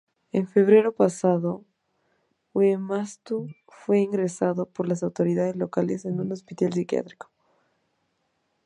[0.31, 1.63] En febrero pasado,
[2.53, 7.29] Uematsu fue ingresado por las autoridades locales en un hospital psiquiátrico.